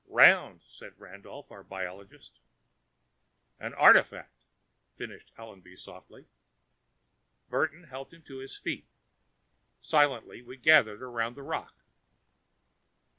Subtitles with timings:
[0.07, 2.39] "Round," said Randolph, our biologist.
[3.59, 4.45] "An artifact,"
[4.95, 6.25] finished Allenby softly.
[7.49, 8.87] Burton helped him to his feet.
[9.79, 11.83] Silently we gathered around the rock.